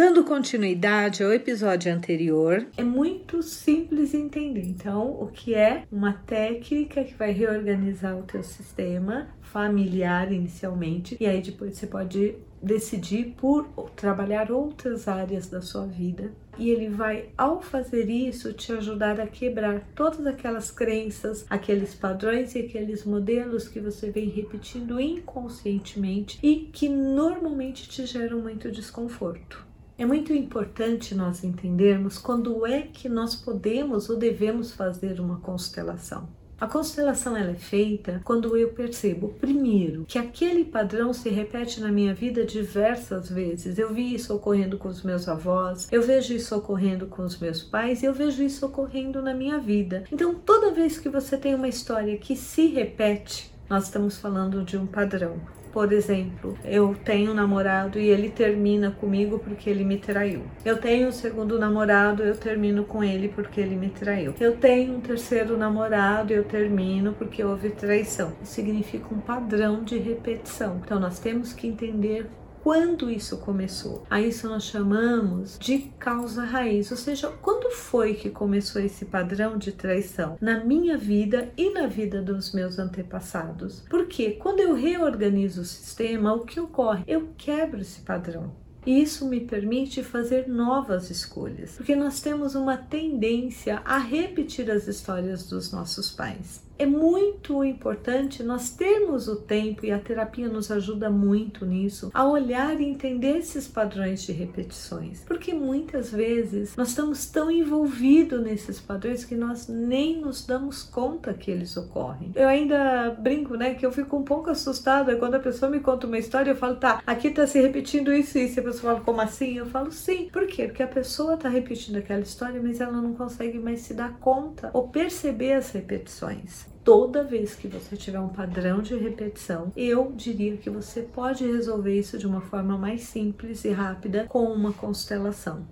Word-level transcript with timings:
Dando 0.00 0.24
continuidade 0.24 1.22
ao 1.22 1.30
episódio 1.30 1.92
anterior, 1.92 2.66
é 2.74 2.82
muito 2.82 3.42
simples 3.42 4.14
entender. 4.14 4.64
Então, 4.64 5.10
o 5.20 5.26
que 5.26 5.54
é 5.54 5.82
uma 5.92 6.14
técnica 6.14 7.04
que 7.04 7.12
vai 7.12 7.32
reorganizar 7.32 8.18
o 8.18 8.22
teu 8.22 8.42
sistema 8.42 9.28
familiar 9.42 10.32
inicialmente, 10.32 11.18
e 11.20 11.26
aí 11.26 11.42
depois 11.42 11.76
você 11.76 11.86
pode 11.86 12.34
decidir 12.62 13.34
por 13.36 13.68
trabalhar 13.94 14.50
outras 14.50 15.06
áreas 15.06 15.48
da 15.48 15.60
sua 15.60 15.84
vida. 15.84 16.32
E 16.56 16.70
ele 16.70 16.88
vai, 16.88 17.28
ao 17.36 17.60
fazer 17.60 18.08
isso, 18.08 18.54
te 18.54 18.72
ajudar 18.72 19.20
a 19.20 19.26
quebrar 19.26 19.86
todas 19.94 20.26
aquelas 20.26 20.70
crenças, 20.70 21.44
aqueles 21.50 21.94
padrões 21.94 22.54
e 22.54 22.60
aqueles 22.60 23.04
modelos 23.04 23.68
que 23.68 23.80
você 23.80 24.10
vem 24.10 24.30
repetindo 24.30 24.98
inconscientemente 24.98 26.38
e 26.42 26.70
que 26.72 26.88
normalmente 26.88 27.86
te 27.86 28.06
geram 28.06 28.40
muito 28.40 28.72
desconforto. 28.72 29.68
É 30.00 30.06
muito 30.06 30.32
importante 30.32 31.14
nós 31.14 31.44
entendermos 31.44 32.16
quando 32.16 32.64
é 32.64 32.80
que 32.80 33.06
nós 33.06 33.36
podemos 33.36 34.08
ou 34.08 34.16
devemos 34.16 34.72
fazer 34.72 35.20
uma 35.20 35.40
constelação. 35.40 36.26
A 36.58 36.66
constelação 36.66 37.36
ela 37.36 37.50
é 37.50 37.54
feita 37.54 38.22
quando 38.24 38.56
eu 38.56 38.70
percebo, 38.70 39.34
primeiro, 39.38 40.06
que 40.06 40.18
aquele 40.18 40.64
padrão 40.64 41.12
se 41.12 41.28
repete 41.28 41.82
na 41.82 41.92
minha 41.92 42.14
vida 42.14 42.46
diversas 42.46 43.28
vezes. 43.28 43.78
Eu 43.78 43.92
vi 43.92 44.14
isso 44.14 44.34
ocorrendo 44.34 44.78
com 44.78 44.88
os 44.88 45.02
meus 45.02 45.28
avós, 45.28 45.86
eu 45.92 46.00
vejo 46.00 46.32
isso 46.32 46.56
ocorrendo 46.56 47.06
com 47.06 47.22
os 47.22 47.38
meus 47.38 47.62
pais, 47.62 48.02
eu 48.02 48.14
vejo 48.14 48.42
isso 48.42 48.64
ocorrendo 48.64 49.20
na 49.20 49.34
minha 49.34 49.58
vida. 49.58 50.04
Então, 50.10 50.34
toda 50.34 50.72
vez 50.72 50.98
que 50.98 51.10
você 51.10 51.36
tem 51.36 51.54
uma 51.54 51.68
história 51.68 52.16
que 52.16 52.34
se 52.34 52.68
repete, 52.68 53.52
nós 53.68 53.84
estamos 53.84 54.16
falando 54.16 54.64
de 54.64 54.78
um 54.78 54.86
padrão. 54.86 55.59
Por 55.72 55.92
exemplo, 55.92 56.56
eu 56.64 56.96
tenho 57.04 57.30
um 57.30 57.34
namorado 57.34 57.98
e 57.98 58.08
ele 58.08 58.28
termina 58.28 58.90
comigo 58.90 59.38
porque 59.38 59.70
ele 59.70 59.84
me 59.84 59.98
traiu. 59.98 60.42
Eu 60.64 60.78
tenho 60.78 61.08
um 61.08 61.12
segundo 61.12 61.58
namorado, 61.58 62.22
eu 62.22 62.36
termino 62.36 62.84
com 62.84 63.04
ele 63.04 63.28
porque 63.28 63.60
ele 63.60 63.76
me 63.76 63.88
traiu. 63.88 64.34
Eu 64.40 64.56
tenho 64.56 64.96
um 64.96 65.00
terceiro 65.00 65.56
namorado 65.56 66.32
e 66.32 66.36
eu 66.36 66.44
termino 66.44 67.12
porque 67.12 67.44
houve 67.44 67.70
traição. 67.70 68.32
Isso 68.42 68.54
significa 68.54 69.14
um 69.14 69.20
padrão 69.20 69.84
de 69.84 69.96
repetição. 69.98 70.80
Então 70.84 70.98
nós 70.98 71.18
temos 71.18 71.52
que 71.52 71.66
entender 71.66 72.26
quando 72.62 73.10
isso 73.10 73.38
começou. 73.38 74.04
A 74.10 74.20
isso 74.20 74.48
nós 74.48 74.64
chamamos 74.64 75.58
de 75.58 75.78
causa 75.98 76.44
raiz, 76.44 76.90
ou 76.90 76.96
seja, 76.96 77.28
quando 77.42 77.70
foi 77.70 78.14
que 78.14 78.30
começou 78.30 78.80
esse 78.82 79.04
padrão 79.04 79.56
de 79.58 79.72
traição 79.72 80.36
na 80.40 80.62
minha 80.64 80.96
vida 80.96 81.52
e 81.56 81.70
na 81.70 81.86
vida 81.86 82.22
dos 82.22 82.52
meus 82.52 82.78
antepassados? 82.78 83.84
Porque 83.88 84.32
quando 84.32 84.60
eu 84.60 84.74
reorganizo 84.74 85.62
o 85.62 85.64
sistema, 85.64 86.34
o 86.34 86.44
que 86.44 86.60
ocorre? 86.60 87.04
Eu 87.06 87.30
quebro 87.36 87.80
esse 87.80 88.00
padrão. 88.00 88.52
E 88.86 89.02
isso 89.02 89.28
me 89.28 89.40
permite 89.40 90.02
fazer 90.02 90.48
novas 90.48 91.10
escolhas, 91.10 91.72
porque 91.76 91.94
nós 91.94 92.20
temos 92.20 92.54
uma 92.54 92.78
tendência 92.78 93.82
a 93.84 93.98
repetir 93.98 94.70
as 94.70 94.88
histórias 94.88 95.46
dos 95.46 95.70
nossos 95.70 96.10
pais 96.10 96.69
é 96.80 96.86
muito 96.86 97.62
importante 97.62 98.42
nós 98.42 98.70
termos 98.70 99.28
o 99.28 99.36
tempo, 99.36 99.84
e 99.84 99.92
a 99.92 99.98
terapia 99.98 100.48
nos 100.48 100.70
ajuda 100.70 101.10
muito 101.10 101.66
nisso, 101.66 102.10
a 102.14 102.26
olhar 102.26 102.80
e 102.80 102.86
entender 102.86 103.36
esses 103.36 103.68
padrões 103.68 104.22
de 104.22 104.32
repetições. 104.32 105.22
Porque 105.26 105.52
muitas 105.52 106.10
vezes 106.10 106.74
nós 106.76 106.88
estamos 106.88 107.26
tão 107.26 107.50
envolvidos 107.50 108.40
nesses 108.42 108.80
padrões 108.80 109.26
que 109.26 109.34
nós 109.34 109.68
nem 109.68 110.22
nos 110.22 110.46
damos 110.46 110.82
conta 110.82 111.34
que 111.34 111.50
eles 111.50 111.76
ocorrem. 111.76 112.32
Eu 112.34 112.48
ainda 112.48 113.10
brinco, 113.10 113.56
né, 113.56 113.74
que 113.74 113.84
eu 113.84 113.92
fico 113.92 114.16
um 114.16 114.24
pouco 114.24 114.48
assustada 114.48 115.16
quando 115.16 115.34
a 115.34 115.40
pessoa 115.40 115.70
me 115.70 115.80
conta 115.80 116.06
uma 116.06 116.18
história, 116.18 116.52
eu 116.52 116.56
falo, 116.56 116.76
tá, 116.76 117.02
aqui 117.06 117.28
tá 117.28 117.46
se 117.46 117.60
repetindo 117.60 118.10
isso 118.10 118.38
e 118.38 118.46
isso. 118.46 118.58
E 118.58 118.60
a 118.60 118.64
pessoa 118.64 118.94
fala, 118.94 119.04
como 119.04 119.20
assim? 119.20 119.58
Eu 119.58 119.66
falo, 119.66 119.92
sim. 119.92 120.30
Por 120.32 120.46
quê? 120.46 120.64
Porque 120.64 120.82
a 120.82 120.88
pessoa 120.88 121.36
tá 121.36 121.50
repetindo 121.50 121.96
aquela 121.96 122.22
história, 122.22 122.58
mas 122.62 122.80
ela 122.80 123.02
não 123.02 123.12
consegue 123.12 123.58
mais 123.58 123.80
se 123.80 123.92
dar 123.92 124.18
conta 124.18 124.70
ou 124.72 124.88
perceber 124.88 125.52
as 125.52 125.70
repetições 125.72 126.69
toda 126.84 127.24
vez 127.24 127.54
que 127.54 127.68
você 127.68 127.96
tiver 127.96 128.20
um 128.20 128.28
padrão 128.28 128.82
de 128.82 128.96
repetição, 128.96 129.72
eu 129.76 130.12
diria 130.14 130.56
que 130.56 130.70
você 130.70 131.02
pode 131.02 131.44
resolver 131.44 131.98
isso 131.98 132.18
de 132.18 132.26
uma 132.26 132.40
forma 132.40 132.76
mais 132.76 133.02
simples 133.02 133.64
e 133.64 133.70
rápida 133.70 134.26
com 134.28 134.44
uma 134.44 134.72
constelação. 134.72 135.66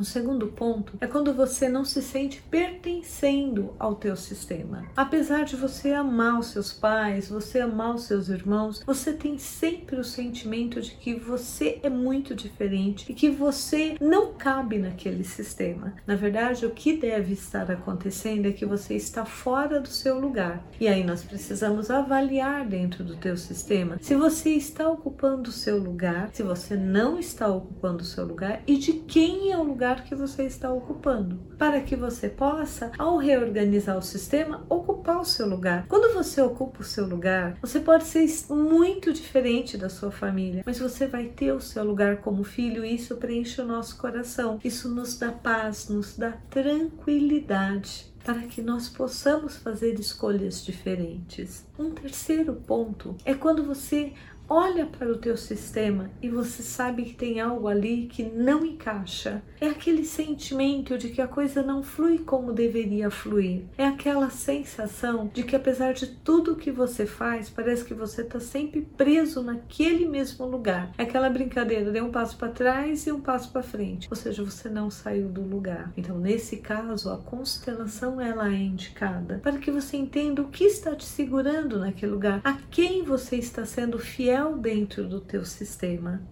O 0.00 0.04
segundo 0.04 0.46
ponto 0.46 0.96
é 0.98 1.06
quando 1.06 1.34
você 1.34 1.68
não 1.68 1.84
se 1.84 2.00
sente 2.00 2.42
pertencendo 2.50 3.74
ao 3.78 3.94
teu 3.96 4.16
sistema. 4.16 4.86
Apesar 4.96 5.44
de 5.44 5.56
você 5.56 5.92
amar 5.92 6.38
os 6.38 6.46
seus 6.46 6.72
pais, 6.72 7.28
você 7.28 7.60
amar 7.60 7.94
os 7.94 8.04
seus 8.04 8.30
irmãos, 8.30 8.82
você 8.86 9.12
tem 9.12 9.36
sempre 9.36 10.00
o 10.00 10.04
sentimento 10.04 10.80
de 10.80 10.92
que 10.92 11.12
você 11.12 11.80
é 11.82 11.90
muito 11.90 12.34
diferente 12.34 13.12
e 13.12 13.14
que 13.14 13.28
você 13.28 13.98
não 14.00 14.32
cabe 14.32 14.78
naquele 14.78 15.22
sistema. 15.22 15.92
Na 16.06 16.16
verdade, 16.16 16.64
o 16.64 16.70
que 16.70 16.96
deve 16.96 17.34
estar 17.34 17.70
acontecendo 17.70 18.46
é 18.46 18.52
que 18.52 18.64
você 18.64 18.94
está 18.94 19.26
fora 19.26 19.80
do 19.80 19.88
seu 19.88 20.18
lugar. 20.18 20.64
E 20.80 20.88
aí 20.88 21.04
nós 21.04 21.22
precisamos 21.22 21.90
avaliar 21.90 22.66
dentro 22.66 23.04
do 23.04 23.16
teu 23.16 23.36
sistema 23.36 23.98
se 24.00 24.14
você 24.14 24.48
está 24.48 24.88
ocupando 24.88 25.50
o 25.50 25.52
seu 25.52 25.76
lugar, 25.76 26.30
se 26.32 26.42
você 26.42 26.74
não 26.74 27.18
está 27.18 27.48
ocupando 27.48 28.02
o 28.02 28.06
seu 28.06 28.24
lugar 28.24 28.62
e 28.66 28.78
de 28.78 28.94
quem 28.94 29.52
é 29.52 29.58
o 29.58 29.62
lugar 29.62 29.89
lugar 29.90 30.04
que 30.04 30.14
você 30.14 30.44
está 30.44 30.72
ocupando, 30.72 31.36
para 31.58 31.80
que 31.80 31.96
você 31.96 32.28
possa, 32.28 32.92
ao 32.96 33.16
reorganizar 33.16 33.98
o 33.98 34.02
sistema, 34.02 34.64
ocupar 34.68 35.20
o 35.20 35.24
seu 35.24 35.48
lugar. 35.48 35.86
Quando 35.88 36.14
você 36.14 36.40
ocupa 36.40 36.80
o 36.80 36.84
seu 36.84 37.06
lugar, 37.06 37.56
você 37.60 37.80
pode 37.80 38.04
ser 38.04 38.28
muito 38.48 39.12
diferente 39.12 39.76
da 39.76 39.88
sua 39.88 40.12
família, 40.12 40.62
mas 40.64 40.78
você 40.78 41.08
vai 41.08 41.26
ter 41.26 41.52
o 41.52 41.60
seu 41.60 41.82
lugar 41.82 42.18
como 42.18 42.44
filho 42.44 42.84
e 42.84 42.94
isso 42.94 43.16
preenche 43.16 43.60
o 43.60 43.66
nosso 43.66 43.98
coração. 43.98 44.60
Isso 44.62 44.88
nos 44.88 45.18
dá 45.18 45.32
paz, 45.32 45.88
nos 45.88 46.16
dá 46.16 46.32
tranquilidade 46.48 48.08
para 48.22 48.42
que 48.42 48.60
nós 48.60 48.88
possamos 48.88 49.56
fazer 49.56 49.98
escolhas 49.98 50.64
diferentes. 50.64 51.66
Um 51.78 51.90
terceiro 51.90 52.54
ponto 52.54 53.16
é 53.24 53.34
quando 53.34 53.64
você 53.64 54.12
olha 54.50 54.84
para 54.84 55.08
o 55.08 55.16
teu 55.16 55.36
sistema 55.36 56.10
e 56.20 56.28
você 56.28 56.60
sabe 56.60 57.04
que 57.04 57.14
tem 57.14 57.40
algo 57.40 57.68
ali 57.68 58.08
que 58.08 58.24
não 58.24 58.66
encaixa. 58.66 59.40
É 59.60 59.68
aquele 59.68 60.04
sentimento 60.04 60.98
de 60.98 61.10
que 61.10 61.22
a 61.22 61.28
coisa 61.28 61.62
não 61.62 61.84
flui 61.84 62.18
como 62.18 62.52
deveria 62.52 63.10
fluir. 63.10 63.62
É 63.78 63.86
aquela 63.86 64.28
sensação 64.28 65.30
de 65.32 65.44
que 65.44 65.54
apesar 65.54 65.92
de 65.92 66.08
tudo 66.08 66.56
que 66.56 66.72
você 66.72 67.06
faz, 67.06 67.48
parece 67.48 67.84
que 67.84 67.94
você 67.94 68.22
está 68.22 68.40
sempre 68.40 68.80
preso 68.96 69.40
naquele 69.40 70.08
mesmo 70.08 70.46
lugar. 70.46 70.90
É 70.98 71.04
aquela 71.04 71.30
brincadeira, 71.30 71.92
dê 71.92 72.00
um 72.00 72.10
passo 72.10 72.36
para 72.36 72.48
trás 72.48 73.06
e 73.06 73.12
um 73.12 73.20
passo 73.20 73.52
para 73.52 73.62
frente. 73.62 74.08
Ou 74.10 74.16
seja, 74.16 74.42
você 74.42 74.68
não 74.68 74.90
saiu 74.90 75.28
do 75.28 75.42
lugar. 75.42 75.92
Então, 75.96 76.18
nesse 76.18 76.56
caso, 76.56 77.10
a 77.10 77.18
constelação 77.18 78.20
ela 78.20 78.52
é 78.52 78.58
indicada 78.58 79.38
para 79.40 79.58
que 79.58 79.70
você 79.70 79.96
entenda 79.96 80.42
o 80.42 80.48
que 80.48 80.64
está 80.64 80.96
te 80.96 81.04
segurando 81.04 81.78
naquele 81.78 82.10
lugar, 82.10 82.40
a 82.42 82.54
quem 82.70 83.04
você 83.04 83.36
está 83.36 83.64
sendo 83.64 83.98
fiel 83.98 84.39
dentro 84.58 85.06
do 85.06 85.20
teu 85.20 85.44
sistema. 85.44 86.22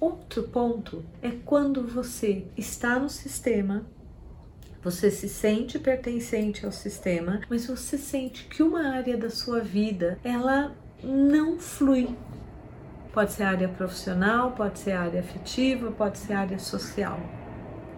Outro 0.00 0.42
ponto 0.44 1.04
é 1.22 1.30
quando 1.30 1.86
você 1.86 2.46
está 2.56 2.98
no 2.98 3.08
sistema, 3.08 3.86
você 4.82 5.10
se 5.10 5.28
sente 5.28 5.78
pertencente 5.78 6.66
ao 6.66 6.72
sistema, 6.72 7.40
mas 7.48 7.66
você 7.66 7.96
sente 7.96 8.44
que 8.44 8.62
uma 8.62 8.88
área 8.88 9.16
da 9.16 9.30
sua 9.30 9.60
vida 9.60 10.18
ela 10.22 10.76
não 11.02 11.58
flui. 11.58 12.14
Pode 13.12 13.32
ser 13.32 13.44
área 13.44 13.68
profissional, 13.68 14.52
pode 14.52 14.78
ser 14.78 14.92
área 14.92 15.20
afetiva, 15.20 15.90
pode 15.90 16.18
ser 16.18 16.34
área 16.34 16.58
social 16.58 17.18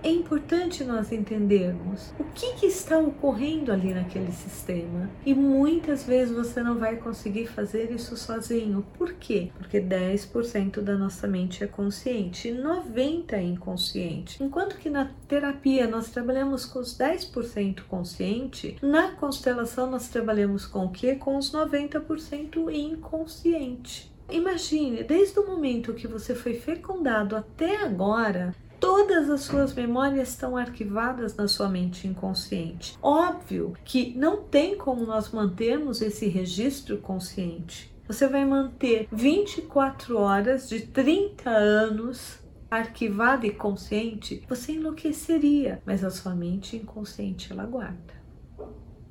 é 0.06 0.08
importante 0.08 0.84
nós 0.84 1.10
entendermos 1.10 2.14
o 2.16 2.22
que, 2.32 2.54
que, 2.54 2.66
está 2.66 2.96
ocorrendo 2.96 3.72
ali 3.72 3.92
naquele 3.92 4.30
sistema. 4.30 5.10
E 5.24 5.34
muitas 5.34 6.04
vezes 6.04 6.32
você 6.32 6.62
não 6.62 6.78
vai 6.78 6.94
conseguir 6.94 7.48
fazer 7.48 7.90
isso 7.90 8.16
sozinho. 8.16 8.86
Por 8.96 9.14
quê? 9.14 9.50
Porque 9.58 9.80
10% 9.80 10.80
da 10.80 10.96
nossa 10.96 11.26
mente 11.26 11.64
é 11.64 11.66
consciente 11.66 12.48
e 12.48 12.52
90% 12.52 13.32
é 13.32 13.42
inconsciente. 13.42 14.40
Enquanto 14.40 14.76
que 14.76 14.88
na 14.88 15.10
terapia 15.26 15.88
nós 15.88 16.08
trabalhamos 16.08 16.64
com 16.64 16.78
os 16.78 16.96
10% 16.96 17.80
consciente, 17.88 18.76
na 18.80 19.10
constelação 19.10 19.90
nós 19.90 20.08
trabalhamos 20.08 20.66
com 20.66 20.84
o 20.84 20.90
que? 20.92 21.16
Com 21.16 21.36
os 21.36 21.50
90% 21.50 22.72
inconsciente. 22.72 24.14
Imagine, 24.30 25.04
desde 25.04 25.38
o 25.38 25.46
momento 25.46 25.94
que 25.94 26.08
você 26.08 26.34
foi 26.34 26.54
fecundado 26.54 27.36
até 27.36 27.84
agora, 27.84 28.54
todas 28.80 29.28
as 29.30 29.42
suas 29.42 29.74
memórias 29.74 30.30
estão 30.30 30.56
arquivadas 30.56 31.36
na 31.36 31.48
sua 31.48 31.68
mente 31.68 32.06
inconsciente. 32.06 32.96
Óbvio 33.02 33.74
que 33.84 34.16
não 34.16 34.42
tem 34.42 34.76
como 34.76 35.04
nós 35.04 35.30
mantermos 35.30 36.00
esse 36.00 36.26
registro 36.26 36.98
consciente. 36.98 37.94
Você 38.06 38.28
vai 38.28 38.44
manter 38.44 39.08
24 39.10 40.16
horas 40.18 40.68
de 40.68 40.80
30 40.80 41.50
anos 41.50 42.38
arquivada 42.70 43.46
e 43.46 43.52
consciente, 43.52 44.42
você 44.48 44.72
enlouqueceria, 44.72 45.80
mas 45.86 46.02
a 46.04 46.10
sua 46.10 46.34
mente 46.34 46.76
inconsciente 46.76 47.52
ela 47.52 47.64
guarda. 47.64 48.14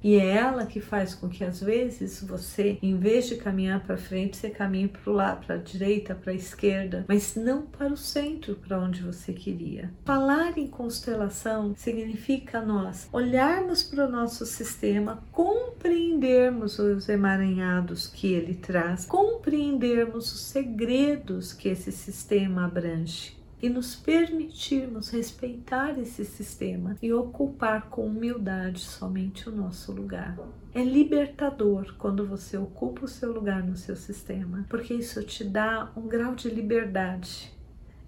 E 0.06 0.18
é 0.18 0.38
ela 0.38 0.68
que 0.68 0.80
faz 0.80 1.16
com 1.16 1.28
que 1.28 1.44
às 1.44 1.62
vezes 1.62 2.22
você, 2.22 2.78
em 2.80 2.96
vez 2.96 3.26
de 3.26 3.38
caminhar 3.38 3.84
para 3.84 3.98
frente, 3.98 4.38
você 4.38 4.52
caminhe 4.52 4.88
para 4.88 5.12
o 5.12 5.16
lado, 5.16 5.44
para 5.44 5.56
a 5.56 5.58
direita, 5.58 6.14
para 6.14 6.32
a 6.32 6.36
esquerda, 6.36 7.04
mas 7.08 7.36
não 7.36 7.64
para 7.64 7.92
o 7.92 7.98
centro, 7.98 8.54
para 8.54 8.80
onde 8.80 9.02
você 9.02 9.34
queria. 9.34 9.92
Falar 10.06 10.60
em 10.60 10.68
constelação 10.68 11.74
significa 11.76 12.62
nós 12.62 13.10
olharmos 13.12 13.82
para 13.82 14.06
o 14.06 14.12
nosso 14.12 14.46
sistema, 14.46 15.24
compreendermos 15.32 16.78
os 16.78 17.10
emaranhados 17.10 18.06
que 18.06 18.32
ele 18.32 18.54
traz, 18.54 19.06
compreendermos 19.08 20.32
os 20.32 20.42
segredos 20.42 21.52
que 21.52 21.68
esse 21.68 21.92
sistema 21.92 22.66
abrange 22.66 23.36
e 23.62 23.70
nos 23.70 23.96
permitirmos 23.96 25.10
respeitar 25.10 25.98
esse 25.98 26.26
sistema 26.26 26.98
e 27.02 27.14
ocupar 27.14 27.90
com 27.90 28.06
humildade 28.06 28.82
somente 28.82 29.50
o 29.50 29.52
nosso 29.52 29.92
lugar. 29.92 30.38
É 30.74 30.84
libertador 30.84 31.96
quando 31.98 32.26
você 32.26 32.58
ocupa 32.58 33.06
o 33.06 33.08
seu 33.08 33.32
lugar 33.32 33.64
no 33.64 33.78
seu 33.78 33.96
sistema, 33.96 34.66
porque 34.70 34.94
isso 34.94 35.24
te 35.24 35.44
dá 35.44 35.92
um 35.96 36.08
grau 36.08 36.36
de 36.36 36.50
liberdade 36.50 37.54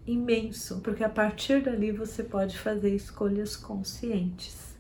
imenso, 0.05 0.79
porque 0.81 1.03
a 1.03 1.09
partir 1.09 1.61
dali 1.61 1.91
você 1.91 2.23
pode 2.23 2.57
fazer 2.57 2.93
escolhas 2.95 3.55
conscientes. 3.55 4.75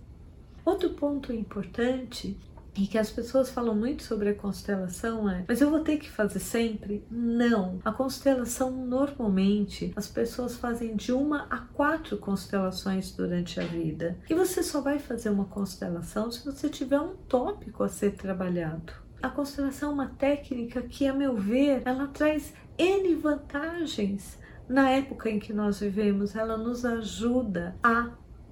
Outro 0.63 0.91
ponto 0.91 1.33
importante 1.33 2.37
e 2.77 2.87
que 2.87 2.97
as 2.97 3.09
pessoas 3.09 3.49
falam 3.49 3.75
muito 3.75 4.03
sobre 4.03 4.29
a 4.29 4.35
constelação 4.35 5.29
é, 5.29 5.43
mas 5.47 5.61
eu 5.61 5.69
vou 5.69 5.79
ter 5.79 5.97
que 5.97 6.09
fazer 6.09 6.39
sempre? 6.39 7.03
Não. 7.09 7.79
A 7.83 7.91
constelação 7.91 8.71
normalmente 8.71 9.91
as 9.95 10.07
pessoas 10.07 10.55
fazem 10.55 10.95
de 10.95 11.11
uma 11.11 11.47
a 11.49 11.57
quatro 11.57 12.17
constelações 12.17 13.11
durante 13.11 13.59
a 13.59 13.63
vida. 13.63 14.17
E 14.29 14.33
você 14.33 14.61
só 14.61 14.81
vai 14.81 14.99
fazer 14.99 15.29
uma 15.29 15.45
constelação 15.45 16.31
se 16.31 16.45
você 16.45 16.69
tiver 16.69 16.99
um 16.99 17.15
tópico 17.15 17.83
a 17.83 17.89
ser 17.89 18.11
trabalhado. 18.11 18.93
A 19.21 19.29
constelação 19.29 19.89
é 19.89 19.93
uma 19.93 20.09
técnica 20.09 20.81
que, 20.81 21.07
a 21.07 21.13
meu 21.13 21.35
ver, 21.35 21.81
ela 21.85 22.07
traz 22.07 22.53
N 22.77 23.15
vantagens 23.15 24.37
na 24.67 24.89
época 24.89 25.29
em 25.29 25.39
que 25.39 25.53
nós 25.53 25.79
vivemos, 25.79 26.35
ela 26.35 26.57
nos 26.57 26.83
ajuda 26.83 27.75
a 27.81 28.11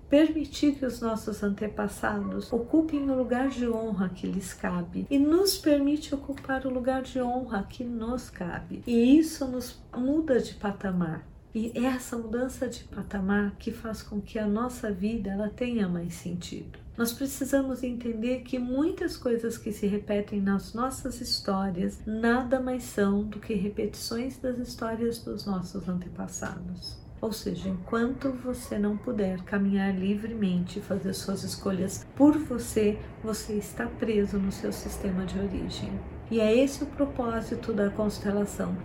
permitir 0.10 0.76
que 0.76 0.86
os 0.86 1.00
nossos 1.02 1.44
antepassados 1.44 2.52
ocupem 2.52 3.10
o 3.10 3.16
lugar 3.16 3.50
de 3.50 3.68
honra 3.68 4.10
que 4.10 4.28
lhes 4.28 4.54
cabe 4.54 5.08
e 5.10 5.18
nos 5.18 5.58
permite 5.58 6.14
ocupar 6.14 6.66
o 6.66 6.74
lugar 6.74 7.02
de 7.02 7.22
honra 7.22 7.64
que 7.70 7.84
nos 7.84 8.30
cabe. 8.30 8.84
E 8.86 9.18
isso 9.18 9.48
nos 9.48 9.82
muda 9.96 10.40
de 10.40 10.54
patamar. 10.54 11.26
E 11.54 11.72
essa 11.86 12.18
mudança 12.18 12.68
de 12.68 12.84
patamar 12.84 13.56
que 13.58 13.72
faz 13.72 14.04
com 14.04 14.20
que 14.20 14.38
a 14.38 14.46
nossa 14.46 14.92
vida 14.92 15.32
ela 15.32 15.50
tenha 15.50 15.88
mais 15.88 16.14
sentido. 16.14 16.78
Nós 16.98 17.12
precisamos 17.12 17.84
entender 17.84 18.42
que 18.42 18.60
muitas 18.60 19.18
coisas 19.18 19.58
que 19.58 19.72
se 19.72 19.86
repetem 19.86 20.42
nas 20.42 20.74
nossas 20.74 21.20
histórias 21.20 22.00
nada 22.06 22.60
mais 22.60 22.84
são 22.84 23.24
do 23.24 23.40
que 23.40 23.54
repetições 23.54 24.38
das 24.38 24.58
histórias 24.58 25.20
dos 25.20 25.46
nossos 25.46 25.88
antepassados. 25.90 27.05
Ou 27.22 27.32
seja, 27.32 27.70
enquanto 27.70 28.32
você 28.32 28.78
não 28.78 28.98
puder 28.98 29.42
caminhar 29.44 29.94
livremente 29.96 30.80
e 30.80 30.82
fazer 30.82 31.14
suas 31.14 31.44
escolhas 31.44 32.06
por 32.16 32.38
você, 32.38 33.00
você 33.24 33.54
está 33.54 33.88
preso 33.88 34.38
no 34.38 34.52
seu 34.52 34.72
sistema 34.72 35.26
de 35.26 35.40
origem. 35.40 35.92
E 36.30 36.40
é 36.40 36.56
esse 36.56 36.84
o 36.84 36.88
propósito 36.88 37.74
da 37.74 37.90
constelação: 37.90 38.76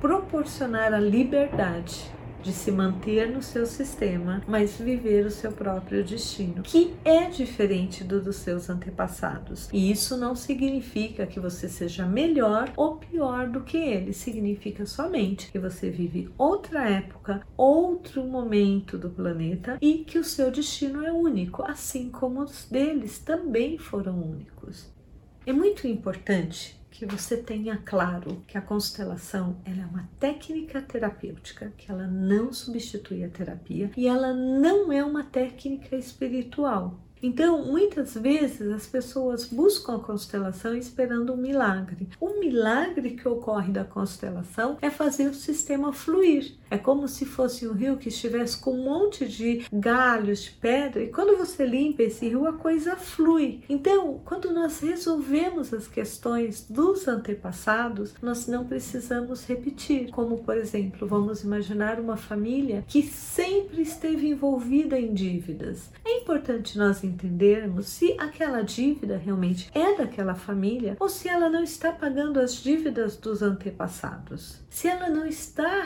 proporcionar 0.00 0.92
a 0.92 1.00
liberdade 1.00 2.12
de 2.44 2.52
se 2.52 2.70
manter 2.70 3.30
no 3.30 3.42
seu 3.42 3.64
sistema, 3.64 4.42
mas 4.46 4.76
viver 4.76 5.24
o 5.24 5.30
seu 5.30 5.50
próprio 5.50 6.04
destino, 6.04 6.62
que 6.62 6.94
é 7.02 7.30
diferente 7.30 8.04
do 8.04 8.20
dos 8.20 8.36
seus 8.36 8.68
antepassados. 8.68 9.68
E 9.72 9.90
isso 9.90 10.16
não 10.16 10.36
significa 10.36 11.26
que 11.26 11.40
você 11.40 11.68
seja 11.68 12.06
melhor 12.06 12.70
ou 12.76 12.96
pior 12.96 13.48
do 13.48 13.62
que 13.62 13.78
eles, 13.78 14.18
significa 14.18 14.84
somente 14.84 15.50
que 15.50 15.58
você 15.58 15.88
vive 15.88 16.28
outra 16.36 16.88
época, 16.88 17.40
outro 17.56 18.22
momento 18.24 18.98
do 18.98 19.08
planeta 19.08 19.78
e 19.80 20.04
que 20.04 20.18
o 20.18 20.24
seu 20.24 20.50
destino 20.50 21.04
é 21.04 21.10
único, 21.10 21.62
assim 21.62 22.10
como 22.10 22.42
os 22.42 22.66
deles 22.70 23.18
também 23.18 23.78
foram 23.78 24.20
únicos. 24.20 24.92
É 25.46 25.52
muito 25.52 25.86
importante 25.86 26.78
que 26.94 27.04
você 27.04 27.36
tenha 27.36 27.76
claro 27.84 28.40
que 28.46 28.56
a 28.56 28.62
constelação 28.62 29.56
ela 29.64 29.82
é 29.82 29.86
uma 29.86 30.08
técnica 30.20 30.80
terapêutica, 30.80 31.72
que 31.76 31.90
ela 31.90 32.06
não 32.06 32.52
substitui 32.52 33.24
a 33.24 33.28
terapia 33.28 33.90
e 33.96 34.06
ela 34.06 34.32
não 34.32 34.92
é 34.92 35.04
uma 35.04 35.24
técnica 35.24 35.96
espiritual. 35.96 37.00
Então, 37.20 37.64
muitas 37.64 38.14
vezes 38.14 38.70
as 38.70 38.86
pessoas 38.86 39.46
buscam 39.46 39.96
a 39.96 40.00
constelação 40.00 40.76
esperando 40.76 41.32
um 41.32 41.36
milagre. 41.36 42.08
O 42.20 42.38
milagre 42.38 43.12
que 43.12 43.26
ocorre 43.26 43.72
da 43.72 43.82
constelação 43.82 44.76
é 44.80 44.90
fazer 44.90 45.28
o 45.28 45.34
sistema 45.34 45.92
fluir. 45.92 46.54
É 46.74 46.78
como 46.78 47.06
se 47.06 47.24
fosse 47.24 47.68
um 47.68 47.72
rio 47.72 47.96
que 47.96 48.08
estivesse 48.08 48.58
com 48.58 48.72
um 48.72 48.82
monte 48.82 49.28
de 49.28 49.64
galhos, 49.72 50.42
de 50.42 50.50
pedra, 50.50 51.04
e 51.04 51.08
quando 51.08 51.38
você 51.38 51.64
limpa 51.64 52.02
esse 52.02 52.28
rio, 52.28 52.48
a 52.48 52.52
coisa 52.52 52.96
flui. 52.96 53.60
Então, 53.68 54.20
quando 54.24 54.52
nós 54.52 54.80
resolvemos 54.80 55.72
as 55.72 55.86
questões 55.86 56.66
dos 56.68 57.06
antepassados, 57.06 58.12
nós 58.20 58.48
não 58.48 58.64
precisamos 58.64 59.46
repetir. 59.46 60.10
Como, 60.10 60.38
por 60.38 60.56
exemplo, 60.56 61.06
vamos 61.06 61.44
imaginar 61.44 62.00
uma 62.00 62.16
família 62.16 62.84
que 62.88 63.04
sempre 63.04 63.82
esteve 63.82 64.30
envolvida 64.30 64.98
em 64.98 65.14
dívidas. 65.14 65.90
É 66.04 66.18
importante 66.22 66.76
nós 66.76 67.04
entendermos 67.04 67.86
se 67.86 68.16
aquela 68.18 68.62
dívida 68.62 69.16
realmente 69.16 69.70
é 69.72 69.96
daquela 69.96 70.34
família 70.34 70.96
ou 70.98 71.08
se 71.08 71.28
ela 71.28 71.48
não 71.48 71.62
está 71.62 71.92
pagando 71.92 72.40
as 72.40 72.60
dívidas 72.60 73.16
dos 73.16 73.42
antepassados. 73.42 74.58
Se 74.68 74.88
ela 74.88 75.08
não 75.08 75.24
está 75.24 75.84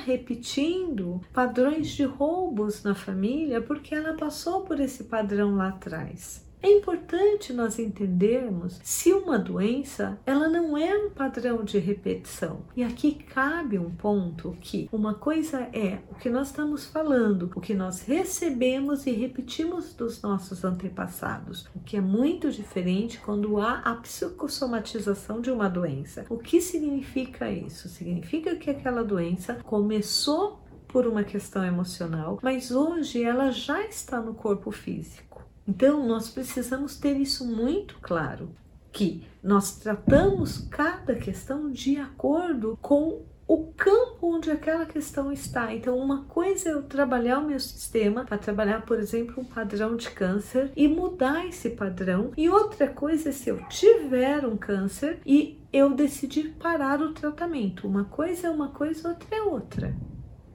repetindo 0.78 1.20
padrões 1.32 1.88
de 1.88 2.04
roubos 2.04 2.82
na 2.82 2.94
família 2.94 3.60
porque 3.60 3.94
ela 3.94 4.14
passou 4.14 4.62
por 4.62 4.78
esse 4.80 5.04
padrão 5.04 5.56
lá 5.56 5.68
atrás. 5.68 6.46
É 6.60 6.68
importante 6.68 7.52
nós 7.52 7.78
entendermos 7.78 8.80
se 8.82 9.12
uma 9.12 9.38
doença 9.38 10.18
ela 10.26 10.48
não 10.48 10.76
é 10.76 10.92
um 10.92 11.10
padrão 11.10 11.62
de 11.62 11.78
repetição. 11.78 12.62
E 12.74 12.82
aqui 12.82 13.12
cabe 13.14 13.78
um 13.78 13.90
ponto 13.90 14.56
que 14.60 14.88
uma 14.90 15.14
coisa 15.14 15.68
é 15.72 16.00
o 16.10 16.16
que 16.16 16.28
nós 16.28 16.48
estamos 16.48 16.84
falando, 16.84 17.52
o 17.54 17.60
que 17.60 17.74
nós 17.74 18.02
recebemos 18.02 19.06
e 19.06 19.12
repetimos 19.12 19.94
dos 19.94 20.20
nossos 20.20 20.64
antepassados, 20.64 21.68
o 21.76 21.78
que 21.78 21.96
é 21.96 22.00
muito 22.00 22.50
diferente 22.50 23.20
quando 23.20 23.60
há 23.60 23.78
a 23.78 23.94
psicossomatização 23.94 25.40
de 25.40 25.52
uma 25.52 25.68
doença. 25.68 26.26
O 26.28 26.38
que 26.38 26.60
significa 26.60 27.48
isso? 27.48 27.88
Significa 27.88 28.56
que 28.56 28.68
aquela 28.68 29.04
doença 29.04 29.54
começou 29.62 30.58
por 30.88 31.06
uma 31.06 31.22
questão 31.22 31.64
emocional, 31.64 32.38
mas 32.42 32.70
hoje 32.70 33.22
ela 33.22 33.50
já 33.50 33.84
está 33.86 34.20
no 34.20 34.34
corpo 34.34 34.70
físico. 34.70 35.44
Então, 35.66 36.06
nós 36.06 36.30
precisamos 36.30 36.96
ter 36.96 37.16
isso 37.16 37.46
muito 37.46 37.98
claro, 38.00 38.50
que 38.90 39.22
nós 39.42 39.76
tratamos 39.76 40.66
cada 40.70 41.14
questão 41.14 41.70
de 41.70 41.98
acordo 41.98 42.78
com 42.80 43.22
o 43.46 43.72
campo 43.76 44.34
onde 44.34 44.50
aquela 44.50 44.84
questão 44.84 45.32
está. 45.32 45.72
Então, 45.74 45.96
uma 45.98 46.24
coisa 46.24 46.68
é 46.68 46.72
eu 46.72 46.82
trabalhar 46.82 47.38
o 47.38 47.46
meu 47.46 47.58
sistema 47.58 48.24
para 48.24 48.36
trabalhar, 48.36 48.84
por 48.84 48.98
exemplo, 48.98 49.42
um 49.42 49.44
padrão 49.44 49.96
de 49.96 50.10
câncer 50.10 50.70
e 50.76 50.86
mudar 50.86 51.46
esse 51.46 51.70
padrão, 51.70 52.32
e 52.36 52.48
outra 52.48 52.88
coisa 52.88 53.30
é 53.30 53.32
se 53.32 53.48
eu 53.48 53.62
tiver 53.68 54.46
um 54.46 54.56
câncer 54.56 55.20
e 55.24 55.58
eu 55.72 55.94
decidir 55.94 56.56
parar 56.58 57.00
o 57.00 57.12
tratamento. 57.12 57.86
Uma 57.86 58.04
coisa 58.04 58.48
é 58.48 58.50
uma 58.50 58.68
coisa, 58.68 59.08
outra 59.08 59.36
é 59.36 59.42
outra. 59.42 59.96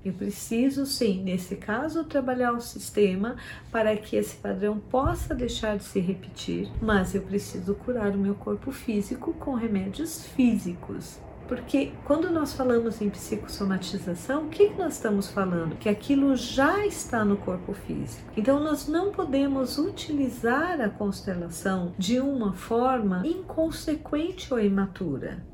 Eu 0.06 0.12
preciso, 0.14 0.86
sim, 0.86 1.24
nesse 1.24 1.56
caso, 1.56 2.04
trabalhar 2.04 2.52
o 2.52 2.60
sistema 2.60 3.38
para 3.72 3.96
que 3.96 4.18
esse 4.18 4.36
padrão 4.36 4.78
possa 4.78 5.34
deixar 5.34 5.78
de 5.78 5.86
se 5.86 6.00
repetir, 6.00 6.70
mas 6.82 7.16
eu 7.16 7.22
preciso 7.22 7.74
curar 7.74 8.12
o 8.12 8.18
meu 8.18 8.36
corpo 8.36 8.72
físico 8.72 9.34
com 9.34 9.54
remédios 9.54 10.26
físicos. 10.28 11.20
Porque 11.48 11.92
quando 12.06 12.30
nós 12.30 12.54
falamos 12.54 13.02
em 13.02 13.10
psicossomatização, 13.10 14.46
o 14.46 14.50
que, 14.50 14.70
nós 14.70 14.94
estamos 14.94 15.30
falando? 15.30 15.76
Que 15.78 15.90
aquilo 15.90 16.36
já 16.36 16.86
está 16.86 17.24
no 17.24 17.38
corpo 17.38 17.74
físico. 17.74 18.30
Então 18.36 18.60
nós 18.60 18.88
não 18.88 19.12
podemos 19.12 19.78
utilizar 19.78 20.82
a 20.82 20.90
constelação 20.90 21.94
de 21.98 22.20
uma 22.20 22.54
forma 22.54 23.22
inconsequente 23.26 24.54
ou 24.54 24.60
imatura. 24.60 25.53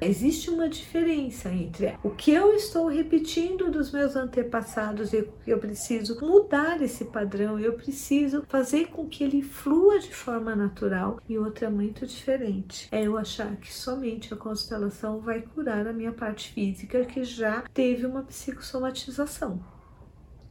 Existe 0.00 0.48
uma 0.48 0.68
diferença 0.68 1.50
entre 1.50 1.98
o 2.04 2.10
que 2.10 2.30
eu 2.30 2.54
estou 2.54 2.86
repetindo 2.86 3.68
dos 3.68 3.90
meus 3.90 4.14
antepassados 4.14 5.12
e 5.12 5.28
eu 5.44 5.58
preciso 5.58 6.20
mudar 6.24 6.80
esse 6.80 7.06
padrão, 7.06 7.58
eu 7.58 7.72
preciso 7.72 8.44
fazer 8.48 8.88
com 8.88 9.08
que 9.08 9.24
ele 9.24 9.42
flua 9.42 9.98
de 9.98 10.14
forma 10.14 10.54
natural 10.54 11.20
e 11.28 11.36
outra 11.36 11.68
muito 11.68 12.06
diferente. 12.06 12.88
É 12.92 13.02
eu 13.02 13.18
achar 13.18 13.56
que 13.56 13.74
somente 13.74 14.32
a 14.32 14.36
constelação 14.36 15.18
vai 15.18 15.42
curar 15.42 15.88
a 15.88 15.92
minha 15.92 16.12
parte 16.12 16.52
física 16.52 17.04
que 17.04 17.24
já 17.24 17.62
teve 17.74 18.06
uma 18.06 18.22
psicossomatização. 18.22 19.60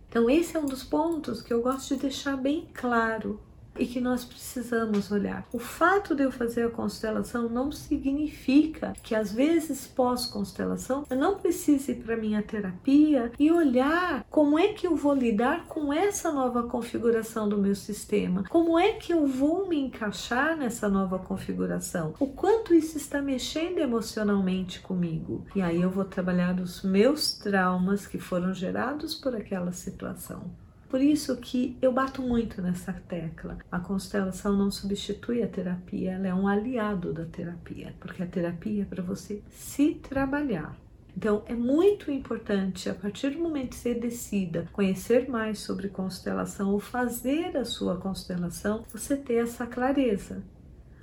Então, 0.09 0.29
esse 0.29 0.57
é 0.57 0.59
um 0.59 0.65
dos 0.65 0.83
pontos 0.83 1.41
que 1.41 1.53
eu 1.53 1.61
gosto 1.61 1.95
de 1.95 2.01
deixar 2.01 2.35
bem 2.35 2.67
claro 2.73 3.39
e 3.79 3.85
que 3.85 3.99
nós 3.99 4.25
precisamos 4.25 5.11
olhar. 5.11 5.45
O 5.51 5.59
fato 5.59 6.15
de 6.15 6.23
eu 6.23 6.31
fazer 6.31 6.63
a 6.63 6.69
constelação 6.69 7.49
não 7.49 7.71
significa 7.71 8.93
que 9.03 9.15
às 9.15 9.31
vezes 9.31 9.87
pós-constelação 9.87 11.05
eu 11.09 11.17
não 11.17 11.37
precise 11.37 11.91
ir 11.91 11.95
para 11.95 12.17
minha 12.17 12.41
terapia 12.41 13.31
e 13.39 13.51
olhar 13.51 14.25
como 14.29 14.57
é 14.57 14.69
que 14.69 14.87
eu 14.87 14.95
vou 14.95 15.13
lidar 15.13 15.65
com 15.65 15.91
essa 15.91 16.31
nova 16.31 16.63
configuração 16.63 17.47
do 17.47 17.57
meu 17.57 17.75
sistema, 17.75 18.43
como 18.49 18.77
é 18.77 18.93
que 18.93 19.13
eu 19.13 19.25
vou 19.27 19.67
me 19.67 19.79
encaixar 19.79 20.57
nessa 20.57 20.89
nova 20.89 21.19
configuração, 21.19 22.13
o 22.19 22.27
quanto 22.27 22.73
isso 22.73 22.97
está 22.97 23.21
mexendo 23.21 23.79
emocionalmente 23.79 24.79
comigo. 24.79 25.45
E 25.55 25.61
aí 25.61 25.81
eu 25.81 25.89
vou 25.89 26.05
trabalhar 26.05 26.59
os 26.59 26.83
meus 26.83 27.33
traumas 27.33 28.05
que 28.05 28.19
foram 28.19 28.53
gerados 28.53 29.15
por 29.15 29.35
aquela 29.35 29.71
situação. 29.71 30.66
Por 30.89 31.01
isso 31.01 31.35
que 31.37 31.77
eu 31.81 31.91
bato 31.91 32.21
muito 32.21 32.61
nessa 32.61 32.93
tecla. 32.93 33.57
A 33.71 33.79
constelação 33.79 34.55
não 34.55 34.71
substitui 34.71 35.43
a 35.43 35.47
terapia, 35.47 36.13
ela 36.13 36.27
é 36.27 36.33
um 36.33 36.47
aliado 36.47 37.11
da 37.11 37.25
terapia, 37.25 37.93
porque 37.99 38.23
a 38.23 38.27
terapia 38.27 38.83
é 38.83 38.85
para 38.85 39.03
você 39.03 39.41
se 39.49 39.95
trabalhar. 39.95 40.75
Então, 41.15 41.41
é 41.47 41.55
muito 41.55 42.11
importante, 42.11 42.89
a 42.89 42.93
partir 42.93 43.31
do 43.31 43.39
momento 43.39 43.69
que 43.69 43.77
você 43.77 43.95
decida 43.95 44.67
conhecer 44.71 45.27
mais 45.27 45.57
sobre 45.57 45.89
constelação 45.89 46.71
ou 46.71 46.79
fazer 46.79 47.57
a 47.57 47.65
sua 47.65 47.97
constelação, 47.97 48.85
você 48.93 49.17
ter 49.17 49.43
essa 49.43 49.65
clareza. 49.65 50.43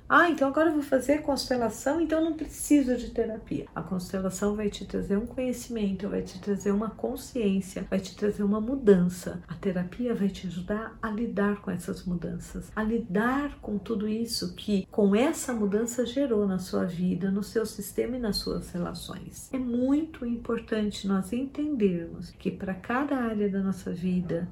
Ah, 0.07 0.29
então 0.29 0.47
agora 0.47 0.69
eu 0.69 0.73
vou 0.73 0.83
fazer 0.83 1.23
constelação, 1.23 1.99
então 1.99 2.23
não 2.23 2.33
preciso 2.33 2.95
de 2.95 3.09
terapia. 3.09 3.65
A 3.73 3.81
constelação 3.81 4.55
vai 4.55 4.69
te 4.69 4.85
trazer 4.85 5.17
um 5.17 5.25
conhecimento, 5.25 6.07
vai 6.07 6.21
te 6.21 6.39
trazer 6.39 6.71
uma 6.71 6.91
consciência, 6.91 7.87
vai 7.89 7.99
te 7.99 8.15
trazer 8.15 8.43
uma 8.43 8.61
mudança. 8.61 9.41
A 9.47 9.55
terapia 9.55 10.13
vai 10.13 10.29
te 10.29 10.45
ajudar 10.45 10.95
a 11.01 11.09
lidar 11.09 11.59
com 11.61 11.71
essas 11.71 12.05
mudanças, 12.05 12.71
a 12.75 12.83
lidar 12.83 13.57
com 13.61 13.79
tudo 13.79 14.07
isso 14.07 14.53
que 14.53 14.85
com 14.91 15.15
essa 15.15 15.51
mudança 15.53 16.05
gerou 16.05 16.47
na 16.47 16.59
sua 16.59 16.85
vida, 16.85 17.31
no 17.31 17.41
seu 17.41 17.65
sistema 17.65 18.17
e 18.17 18.19
nas 18.19 18.37
suas 18.37 18.69
relações. 18.69 19.49
É 19.51 19.57
muito 19.57 20.23
importante 20.23 21.07
nós 21.07 21.33
entendermos 21.33 22.29
que 22.29 22.51
para 22.51 22.75
cada 22.75 23.17
área 23.17 23.49
da 23.49 23.59
nossa 23.59 23.91
vida 23.91 24.47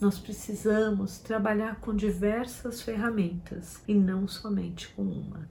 nós 0.00 0.18
precisamos 0.18 1.18
trabalhar 1.18 1.80
com 1.80 1.94
diversas 1.94 2.82
ferramentas 2.82 3.80
e 3.88 3.94
não 3.94 4.28
somente 4.28 4.88
com 4.88 5.02
uma. 5.02 5.48